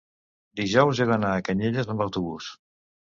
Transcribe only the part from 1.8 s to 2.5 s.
amb autobús.